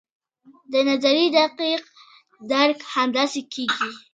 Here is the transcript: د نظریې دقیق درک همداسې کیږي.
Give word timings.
د 0.71 0.73
نظریې 0.89 1.27
دقیق 1.37 1.83
درک 2.51 2.77
همداسې 2.95 3.41
کیږي. 3.53 3.89